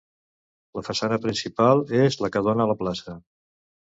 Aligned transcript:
La 0.77 0.83
façana 0.87 1.19
principal 1.25 1.83
és 1.99 2.17
la 2.25 2.31
que 2.37 2.43
dóna 2.47 2.65
a 2.65 2.69
la 2.71 2.79
plaça. 2.83 3.17